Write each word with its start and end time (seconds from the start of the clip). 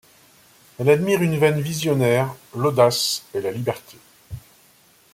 Elle 0.79 0.89
admire 0.89 1.21
une 1.21 1.37
veine 1.37 1.61
visionnaire, 1.61 2.33
l’audace 2.55 3.23
et 3.35 3.41
la 3.41 3.51
liberté. 3.51 3.97